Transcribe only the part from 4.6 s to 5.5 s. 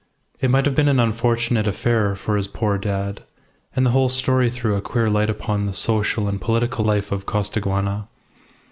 a queer light